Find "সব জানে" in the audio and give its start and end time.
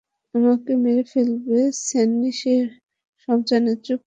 3.21-3.71